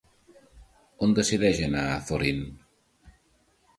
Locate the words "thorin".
2.09-2.41